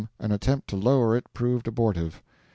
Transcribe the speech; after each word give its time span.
an 0.17 0.31
attempt 0.31 0.67
to 0.67 0.75
lower 0.75 1.15
it 1.15 1.31
proved 1.31 1.67
abortive. 1.67 2.23